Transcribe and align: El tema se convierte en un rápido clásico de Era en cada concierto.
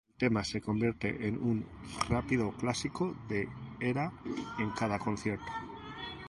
El 0.09 0.15
tema 0.17 0.43
se 0.43 0.61
convierte 0.61 1.27
en 1.27 1.37
un 1.39 1.63
rápido 2.09 2.53
clásico 2.53 3.15
de 3.29 3.47
Era 3.79 4.11
en 4.57 4.71
cada 4.71 4.97
concierto. 4.97 5.45